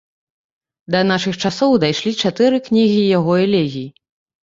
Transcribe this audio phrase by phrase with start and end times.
[0.95, 3.89] Да нашых часоў дайшлі чатыры кнігі яго элегій.